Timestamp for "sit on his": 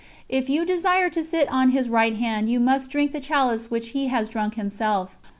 1.23-1.87